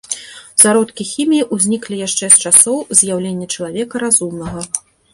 [0.63, 4.69] Зародкі хіміі ўзніклі яшчэ з часоў з'яўлення чалавека разумнага.